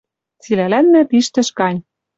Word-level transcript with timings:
Цилӓлӓннӓ 0.41 1.01
тиштӹш 1.09 1.47
гань. 1.59 1.79